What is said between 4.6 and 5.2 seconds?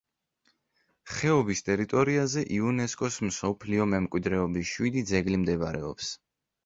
შვიდი